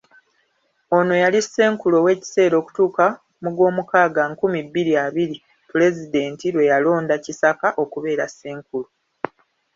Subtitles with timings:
[0.97, 3.05] Ono yali ssenkulu ow'ekiseera okutuuka
[3.41, 5.37] mu gw'omukaga nkumi bbiri abiri,
[5.69, 8.87] Pulezidenti lwe yalonda Kisaka okubeera ssenkulu.